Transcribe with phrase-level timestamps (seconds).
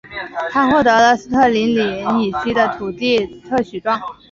[0.49, 4.01] 他获得了斯特林岭以西的土地特许状。